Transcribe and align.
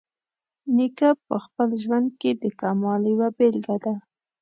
نیکه 0.75 1.09
په 1.25 1.35
خپل 1.45 1.69
ژوند 1.83 2.07
کې 2.19 2.31
د 2.41 2.43
کمال 2.59 3.01
یوه 3.11 3.27
بیلګه 3.37 3.77
ده. 3.83 3.93